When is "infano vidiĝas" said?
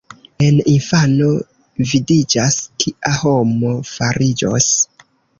0.69-2.57